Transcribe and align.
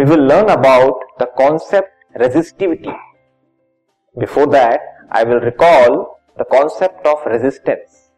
we 0.00 0.06
will 0.06 0.24
learn 0.24 0.48
about 0.48 1.00
the 1.18 1.26
concept 1.38 1.90
resistivity. 2.16 2.92
Before 4.16 4.46
that, 4.46 4.80
I 5.10 5.24
will 5.24 5.40
recall 5.40 6.16
the 6.38 6.46
concept 6.46 7.06
of 7.06 7.18
resistance. 7.26 8.08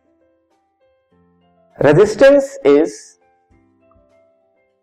Resistance 1.79 2.59
is 2.65 3.19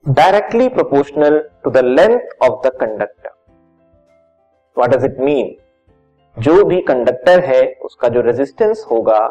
directly 0.06 0.68
proportional 0.68 1.44
to 1.64 1.70
the 1.70 1.84
length 1.84 2.34
of 2.42 2.62
the 2.64 2.72
conductor. 2.72 3.32
What 4.78 4.92
does 4.92 5.06
it 5.06 5.18
mean? 5.20 5.56
जो 6.38 6.64
भी 6.66 6.82
conductor 6.90 7.40
है 7.46 7.62
उसका 7.86 8.10
जो 8.10 8.22
resistance 8.22 8.86
होगा 8.92 9.22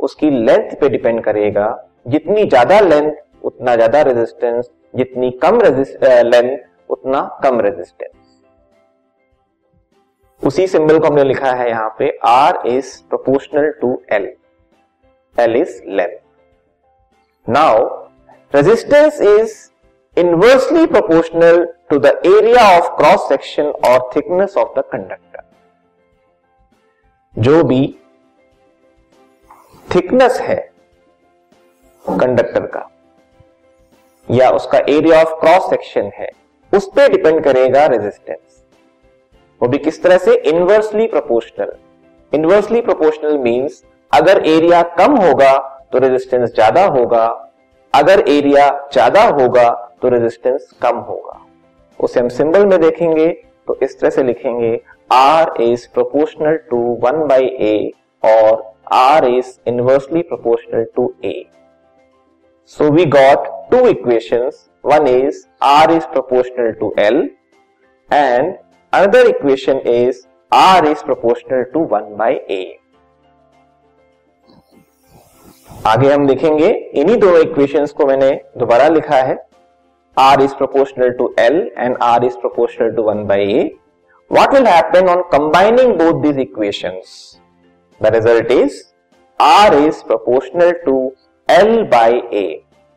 उसकी 0.00 0.30
length 0.44 0.76
पे 0.80 0.88
depend 0.88 1.24
करेगा 1.24 1.66
जितनी 2.08 2.44
ज़्यादा 2.44 2.78
लेंथ 2.80 3.12
उतना 3.50 3.74
ज़्यादा 3.76 4.02
रेजिस्टेंस 4.12 4.70
जितनी 4.96 5.30
कम 5.42 5.60
लेंथ 6.30 6.54
उतना 6.90 7.22
कम 7.44 7.60
रेजिस्टेंस 7.60 8.12
उसी 10.42 10.66
सिंबल 10.66 10.98
को 10.98 11.06
हमने 11.06 11.24
लिखा 11.24 11.52
है 11.52 11.68
यहाँ 11.68 11.94
पे 11.98 12.08
R 12.26 12.62
is 12.68 12.96
proportional 13.08 13.70
to 13.80 14.00
L 14.12 14.32
L 15.36 15.56
is 15.56 15.80
length 15.86 16.18
now 17.46 17.84
resistance 18.54 19.20
is 19.22 19.56
inversely 20.16 20.86
proportional 20.86 21.64
to 21.90 21.98
the 21.98 22.20
area 22.26 22.68
of 22.70 22.96
cross 22.96 23.28
section 23.28 23.72
और 23.88 24.10
थिकनेस 24.16 24.56
ऑफ़ 24.56 24.78
द 24.78 24.84
कंडक्टर 24.92 25.42
जो 27.34 27.62
भी 27.64 27.82
थिकनेस 29.86 30.38
है 30.40 30.56
कंडक्टर 32.04 32.66
का, 32.66 32.88
या 34.28 34.50
उसका 34.50 34.78
एरिया 34.88 35.20
ऑफ़ 35.22 35.34
क्रॉस 35.40 35.70
सेक्शन 35.70 36.10
है 36.14 36.28
उस 36.76 36.90
पर 36.96 37.08
डिपेंड 37.12 37.42
करेगा 37.44 37.86
रेजिस्टेंस 37.86 38.62
वो 39.60 39.68
भी 39.68 39.78
किस 39.78 40.02
तरह 40.02 40.18
से? 40.18 40.34
Inversely 40.34 41.06
proportional 41.06 41.72
inversely 42.32 42.80
proportional 42.80 43.38
means 43.38 43.82
अगर 44.12 44.42
एरिया 44.48 44.82
कम 44.98 45.16
होगा 45.16 45.56
तो 45.92 45.98
रेजिस्टेंस 45.98 46.50
ज़्यादा 46.50 46.84
होगा, 46.86 47.24
अगर 47.94 48.24
एरिया 48.28 48.68
ज़्यादा 48.92 49.22
होगा 49.30 49.68
तो 50.02 50.08
रेजिस्टेंस 50.08 50.70
कम 50.82 50.96
होगा. 51.08 51.40
उसे 52.00 52.20
हम 52.20 52.28
सिंबल 52.30 52.66
में 52.66 52.80
देखेंगे 52.80 53.28
तो 53.68 53.78
इस 53.82 53.98
तरह 54.00 54.10
से 54.10 54.22
लिखेंगे, 54.22 54.80
R 55.10 55.60
is 55.62 55.86
proportional 55.94 56.56
to 56.70 56.78
one 57.02 57.26
by 57.28 57.46
A 57.60 57.90
और 58.22 58.62
R 58.94 59.24
is 59.28 59.58
inversely 59.68 60.22
proportional 60.22 60.84
to 60.96 61.12
A 61.24 61.44
so 62.72 62.90
we 62.92 63.04
got 63.12 63.46
two 63.70 63.86
equations. 63.88 64.54
One 64.84 65.06
is 65.06 65.46
R 65.62 65.90
is 65.90 66.04
proportional 66.12 66.74
to 66.80 66.92
L 66.98 67.26
and 68.10 68.58
another 68.92 69.26
equation 69.28 69.78
is 69.80 70.26
R 70.52 70.84
is 70.86 71.02
proportional 71.02 71.64
to 71.72 71.78
1 71.78 72.18
by 72.18 72.32
A. 72.56 72.58
आगे 75.86 76.12
हम 76.12 76.26
देखेंगे 76.26 76.68
इन्हीं 77.02 77.16
दोनों 77.20 77.40
equations 77.42 77.92
को 77.92 78.06
मैंने 78.06 78.30
दोबारा 78.58 78.88
लिखा 78.88 79.22
है 79.30 79.38
R 80.16 80.36
is 80.48 80.52
proportional 80.60 81.16
to 81.22 81.30
L 81.46 81.58
and 81.86 81.96
R 82.08 82.24
is 82.30 82.36
proportional 82.44 82.92
to 82.98 83.06
1 83.14 83.26
by 83.32 83.38
A. 83.54 83.64
What 84.28 84.52
will 84.52 84.66
happen 84.66 85.08
on 85.08 85.24
combining 85.30 85.96
both 85.96 86.22
these 86.22 86.42
equations? 86.44 87.40
The 88.00 88.10
result 88.18 88.50
is 88.50 88.92
R 89.38 89.74
is 89.80 90.02
proportional 90.02 90.74
to 90.84 91.12
L 91.48 91.84
by 91.96 92.10
A. 92.44 92.46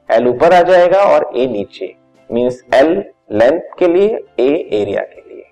L 0.10 0.28
ऊपर 0.28 0.54
आ 0.54 0.62
जाएगा 0.62 1.04
और 1.06 1.30
ए 1.36 1.46
नीचे 1.48 1.94
means 2.30 2.64
L 2.74 2.92
length 3.32 3.62
के 3.80 3.88
लिए 3.88 4.08
ए 4.40 4.50
area 4.74 5.02
के 5.04 5.22
लिए। 5.22 5.44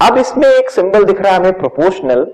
अब 0.00 0.18
इसमें 0.18 0.48
एक 0.48 0.70
सिंबल 0.70 1.04
दिख 1.04 1.20
रहा 1.20 1.32
है 1.32 1.38
हमें 1.38 1.58
प्रोपोर्शनल 1.58 2.24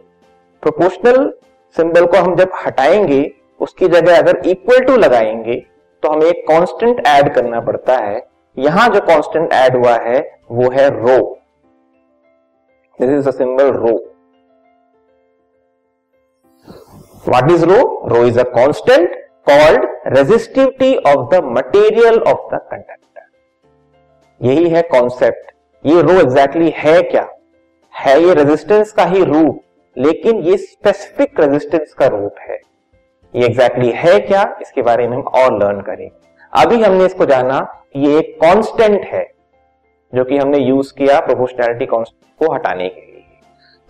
प्रोपोर्शनल 0.62 1.32
सिंबल 1.76 2.06
को 2.06 2.16
हम 2.16 2.34
जब 2.36 2.50
हटाएँगे, 2.56 3.30
उसकी 3.60 3.88
जगह 3.88 4.18
अगर 4.18 4.42
इक्वल 4.48 4.84
टू 4.84 4.96
लगाएँगे 4.96 5.56
तो 6.02 6.08
हमें 6.08 6.26
एक 6.26 6.44
कांस्टेंट 6.48 7.06
ऐड 7.06 7.32
करना 7.34 7.60
पड़ता 7.60 7.96
है। 7.96 8.22
यहाँ 8.56 8.88
जो 8.88 9.00
कांस्टेंट 9.00 9.52
ऐड 9.52 9.76
हुआ 9.76 9.96
है, 9.98 10.18
वो 10.50 10.70
है 10.70 10.88
rho 10.90 11.18
this 12.98 13.10
is 13.10 13.30
symbol 13.30 13.70
rho 13.72 13.92
what 17.28 17.50
is 17.50 17.64
rho 17.64 17.82
rho 18.08 18.24
is 18.26 18.40
a 18.40 18.42
constant 18.50 19.23
called 19.46 19.86
resistivity 20.16 20.94
of 20.96 21.34
the 21.34 21.40
material 21.44 22.18
of 22.18 22.54
the 22.54 22.60
conductor 22.70 24.46
यही 24.46 24.68
है 24.68 24.82
कॉन्सेप्ट 24.82 25.52
ये 25.84 26.02
रो 26.02 26.12
एग्जैक्टली 26.12 26.70
exactly 26.70 26.84
है 26.84 27.02
क्या? 27.02 27.28
है 27.94 28.22
ये 28.22 28.34
रेजिस्टेंस 28.34 28.92
का 28.92 29.04
ही 29.04 29.24
रूप 29.24 29.60
लेकिन 29.96 30.42
ये 30.42 30.56
स्पेसिफिक 30.56 31.40
रेजिस्टेंस 31.40 31.92
का 31.94 32.06
रूप 32.06 32.34
है। 32.40 32.56
ये 33.34 33.44
एग्जैक्टली 33.46 33.90
exactly 33.90 34.04
है 34.04 34.20
क्या? 34.20 34.56
इसके 34.60 34.82
बारे 34.82 35.08
में 35.08 35.16
हम 35.16 35.22
और 35.22 35.58
लर्न 35.58 35.80
करेंगे। 35.80 36.10
अभी 36.52 36.82
हमने 36.82 37.06
इसको 37.06 37.26
जाना, 37.26 37.58
ये 37.96 38.18
एक 38.18 38.36
कांस्टेंट 38.40 39.04
है, 39.04 39.24
जो 40.12 40.24
कि 40.24 40.38
हमने 40.38 40.58
यूज़ 40.58 40.92
किया 40.92 41.20
प्रोपोर्शनैलिटी 41.20 41.86
को 41.86 42.52
हटाने 42.54 42.88
के 42.88 43.00
लिए। 43.00 43.24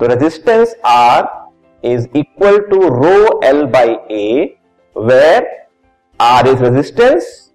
तो 0.00 0.06
resistance 0.06 0.76
R 0.87 1.28
is 1.84 2.09
equal 2.16 2.59
to 2.60 2.88
rho 2.88 3.41
L 3.44 3.64
by 3.66 3.97
A 4.10 4.56
where 4.94 5.66
R 6.19 6.47
is 6.47 6.60
resistance, 6.60 7.50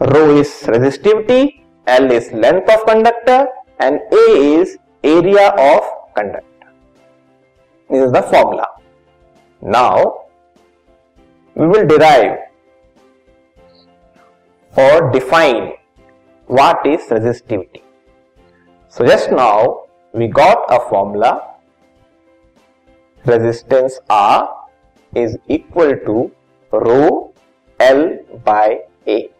rho 0.00 0.36
is 0.36 0.48
resistivity, 0.66 1.64
L 1.86 2.10
is 2.10 2.30
length 2.32 2.70
of 2.70 2.86
conductor 2.86 3.46
and 3.80 4.00
A 4.12 4.24
is 4.60 4.78
area 5.02 5.48
of 5.50 5.82
conductor. 6.14 6.72
This 7.90 8.04
is 8.04 8.12
the 8.12 8.22
formula. 8.22 8.66
Now, 9.60 10.26
we 11.54 11.66
will 11.66 11.86
derive 11.86 12.38
or 14.76 15.10
define 15.10 15.72
what 16.46 16.86
is 16.86 17.00
resistivity. 17.08 17.82
So, 18.88 19.04
just 19.04 19.32
now 19.32 19.82
we 20.12 20.28
got 20.28 20.64
a 20.68 20.80
formula 20.88 21.54
resistance 23.24 23.98
R 24.08 24.67
is 25.14 25.38
equal 25.48 25.96
to 26.06 26.30
rho 26.72 27.32
L 27.80 28.18
by 28.44 28.80
A. 29.06 29.30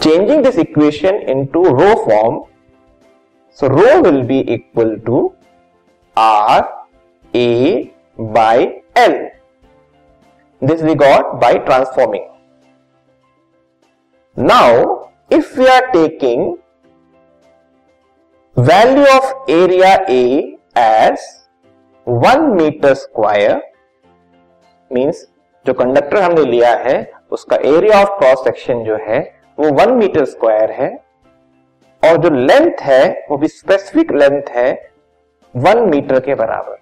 Changing 0.00 0.42
this 0.42 0.56
equation 0.56 1.14
into 1.28 1.62
rho 1.62 1.96
form, 2.04 2.44
so 3.50 3.68
rho 3.68 4.02
will 4.02 4.22
be 4.24 4.40
equal 4.52 4.98
to 5.06 5.34
R 6.16 6.68
A 7.34 7.92
by 8.18 8.82
L. 8.96 9.30
This 10.60 10.82
we 10.82 10.94
got 10.94 11.40
by 11.40 11.54
transforming. 11.58 12.28
Now, 14.36 15.10
if 15.30 15.56
we 15.56 15.68
are 15.68 15.92
taking 15.92 16.58
value 18.56 19.06
of 19.12 19.48
area 19.48 20.04
A 20.08 20.58
as 20.74 21.43
1 22.06 22.38
metre 22.38 22.94
square 22.94 23.62
means 24.90 25.16
जो 25.66 25.72
conductor 25.72 26.22
हमने 26.22 26.42
लिया 26.44 26.74
है, 26.76 27.12
उसका 27.30 27.56
area 27.56 28.00
of 28.00 28.18
cross 28.18 28.44
section 28.44 28.84
जो 28.84 28.96
है, 28.96 29.18
वो 29.58 29.70
one 29.70 29.92
metre 29.92 30.24
square 30.24 30.70
है। 30.70 30.88
और 32.02 32.16
जो 32.16 32.30
लेंथ 32.30 32.80
है, 32.80 33.26
वो 33.30 33.36
भी 33.36 33.48
स्पेसिफिक 33.48 34.12
लेंथ 34.12 34.50
है 34.50 34.90
वन 35.56 35.80
मीटर 35.90 36.20
के 36.20 36.34
बराबर। 36.34 36.76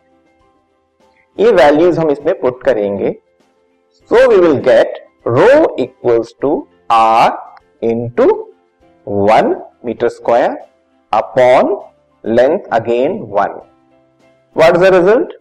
ये 1.38 1.50
वैल्यूज़ 1.50 2.00
हम 2.00 2.10
इसमें 2.10 2.40
पुट 2.40 2.62
करेंगे। 2.64 3.14
So 4.10 4.28
we 4.30 4.36
will 4.36 4.58
get 4.60 5.06
rho 5.28 5.76
equals 5.76 6.34
to 6.40 6.68
R 6.90 7.86
into 7.86 8.30
one 9.06 9.56
metre 9.84 10.08
square 10.08 10.56
upon 11.12 11.76
length 12.24 12.60
again 12.72 13.20
one 13.20 13.60
what 14.56 14.76
is 14.76 14.82
the 14.82 14.94
result 14.94 15.32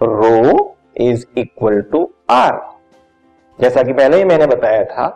rho 0.00 0.76
is 1.00 1.24
equal 1.38 1.80
to 1.82 2.08
R 2.30 2.60
जैसा 3.58 3.82
कि 3.82 3.92
पहले 3.92 4.16
ही 4.16 4.24
मैंने 4.24 4.46
बताया 4.46 4.84
था 4.84 5.06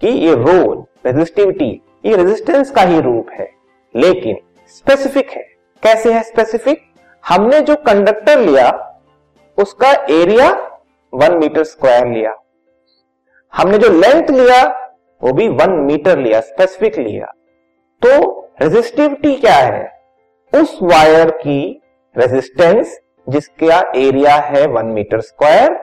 कि 0.00 0.08
ये 0.08 0.34
रो 0.34 0.72
रेजिस्टिविटी 1.06 1.70
ये 2.06 2.16
रेजिस्टेंस 2.16 2.70
का 2.70 2.82
ही 2.82 3.00
रूप 3.00 3.30
है, 3.30 3.48
लेकिन 3.94 4.36
स्पेसिफिक 4.68 5.30
है। 5.30 5.42
कैसे 5.82 6.12
है 6.12 6.22
स्पेसिफिक 6.22 6.82
हमने 7.24 7.60
जो 7.60 7.74
कंडक्टर 7.76 8.38
लिया, 8.38 8.70
उसका 9.58 9.90
एरिया 10.10 10.50
वन 11.12 11.36
मीटर 11.38 11.64
स्क्वायर 11.64 12.06
लिया। 12.06 12.34
हमने 13.52 13.78
जो 13.78 13.88
लेंथ 13.90 14.30
लिया, 14.30 14.62
वो 15.22 15.32
भी 15.32 15.48
वन 15.48 15.70
मीटर 15.82 16.18
लिया 16.18 16.40
स्पेसिफिक 16.40 16.98
लिया। 16.98 17.26
तो 18.02 18.40
रेजिस्टिविटी 18.62 19.34
क्या 19.34 19.54
है? 19.54 19.90
उस 20.52 20.78
वायर 20.82 21.30
की 21.30 21.82
रेजिस्टेंस 22.18 22.98
जिसका 23.26 23.78
एरिया 23.96 24.34
है 24.44 24.66
one 24.66 24.86
metre 24.92 25.20
square 25.20 25.76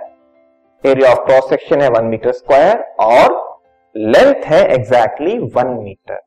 area 0.84 1.12
of 1.12 1.26
cross 1.26 1.50
section 1.50 1.82
है 1.82 1.90
वन 1.90 2.06
मीटर 2.06 2.32
स्क्वायर 2.32 2.84
और 3.02 3.44
लेंथ 3.96 4.44
है 4.46 4.64
एग्जैक्टली 4.74 5.38
वन 5.56 5.68
मीटर 5.84 6.20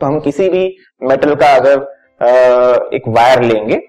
तो 0.00 0.06
हम 0.06 0.18
किसी 0.20 0.48
भी 0.48 0.64
मेटल 1.02 1.34
का 1.34 1.54
अगर 1.54 1.80
एक 2.94 3.08
वायर 3.08 3.42
लेंगे, 3.42 3.80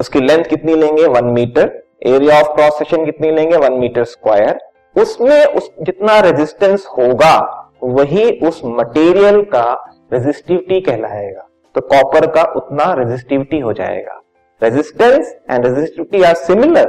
उसकी 0.00 0.20
लेंथ 0.20 0.44
कितनी 0.44 0.74
लेंगे? 0.74 1.06
One 1.06 1.24
metre 1.32 1.70
area 2.06 2.40
of 2.40 2.54
cross 2.56 2.78
section 2.78 3.04
कितनी 3.04 3.30
लेंगे? 3.30 3.56
वन 3.56 3.72
मीटर 3.72 4.04
स्क्वायर 4.04 4.58
उसमें 4.96 5.44
उस, 5.44 5.70
जितना 5.80 6.18
रेजिस्टेंस 6.20 6.86
होगा, 6.98 7.36
वही 7.82 8.30
उस 8.40 8.60
मटेरियल 8.64 9.42
का 9.44 9.72
रेजिस्टिविटी 10.12 10.80
कहलाएगा। 10.80 11.48
तो 11.74 11.80
कॉपर 11.82 12.26
का 12.34 12.42
उतना 12.56 12.92
रेजिस्टिविटी 12.94 13.58
हो 13.60 13.72
जाएगा। 13.72 14.20
Resistance 14.62 15.34
and 15.50 15.66
resistivity 15.66 16.22
are 16.22 16.34
similar 16.36 16.88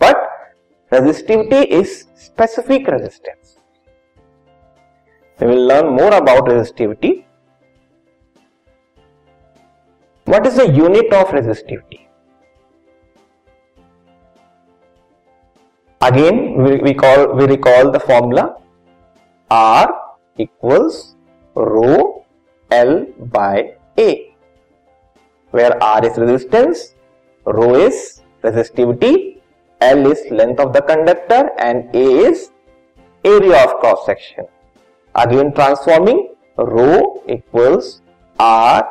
but 0.00 0.24
resistivity 0.92 1.62
is 1.78 1.94
specific 2.24 2.88
resistance 2.90 3.56
will 5.40 5.66
learn 5.68 5.88
more 5.94 6.12
about 6.12 6.48
resistivity 6.48 7.10
what 10.26 10.46
is 10.46 10.60
the 10.62 10.78
unit 10.78 11.14
of 11.14 11.34
resistivity 11.34 12.02
again 16.00 16.38
we 16.82 16.92
call 16.94 17.26
we 17.34 17.46
recall 17.46 17.90
the 17.90 17.98
formula 18.06 18.42
R 19.50 19.92
equals 20.38 21.02
rho 21.56 21.94
L 22.70 22.94
by 23.20 23.62
A, 23.98 24.34
where 25.50 25.82
R 25.82 26.04
is 26.04 26.18
resistance, 26.18 26.94
rho 27.44 27.74
is 27.74 28.22
resistivity, 28.42 29.40
L 29.80 30.10
is 30.10 30.20
length 30.30 30.60
of 30.60 30.72
the 30.72 30.82
conductor, 30.82 31.50
and 31.58 31.94
A 31.94 32.06
is 32.28 32.50
area 33.24 33.64
of 33.64 33.80
cross 33.80 34.06
section. 34.06 34.46
Again 35.14 35.52
transforming 35.52 36.34
rho 36.56 37.22
equals 37.28 38.02
R 38.38 38.86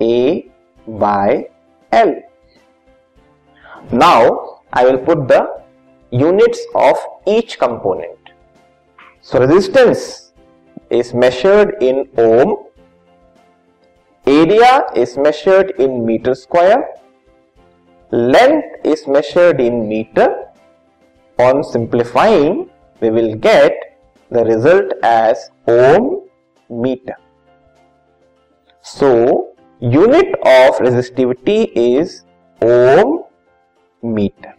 A 0.00 0.48
by 0.86 1.48
L. 1.92 2.14
Now 3.90 4.60
I 4.72 4.84
will 4.84 4.98
put 4.98 5.28
the 5.28 5.62
units 6.10 6.60
of 6.74 6.96
each 7.26 7.58
component. 7.58 8.18
So 9.20 9.40
resistance 9.40 10.32
is 10.90 11.12
measured 11.12 11.76
in 11.80 12.08
ohm 12.16 12.65
Area 14.26 14.82
is 14.96 15.16
measured 15.16 15.70
in 15.78 16.04
meter 16.04 16.34
square. 16.34 16.84
Length 18.10 18.84
is 18.84 19.06
measured 19.06 19.60
in 19.60 19.88
meter. 19.88 20.46
On 21.38 21.62
simplifying, 21.62 22.68
we 23.00 23.10
will 23.10 23.36
get 23.36 23.72
the 24.30 24.44
result 24.44 24.92
as 25.04 25.50
ohm 25.68 26.22
meter. 26.68 27.14
So, 28.82 29.54
unit 29.78 30.34
of 30.42 30.78
resistivity 30.78 31.70
is 31.74 32.24
ohm 32.60 33.24
meter. 34.02 34.54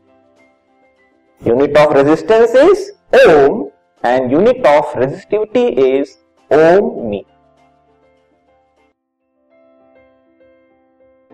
Unit 1.43 1.75
of 1.75 1.93
resistance 1.93 2.51
is 2.51 2.91
ohm 3.25 3.71
and 4.03 4.31
unit 4.31 4.65
of 4.65 4.85
resistivity 4.93 5.77
is 5.77 6.17
ohm 6.51 7.09
meter. 7.09 7.36